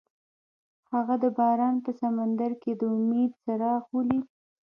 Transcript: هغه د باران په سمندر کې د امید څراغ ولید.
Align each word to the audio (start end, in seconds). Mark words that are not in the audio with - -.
هغه 0.91 1.15
د 1.23 1.25
باران 1.37 1.75
په 1.85 1.91
سمندر 2.01 2.51
کې 2.61 2.71
د 2.79 2.81
امید 2.95 3.31
څراغ 3.43 3.81
ولید. 3.95 4.25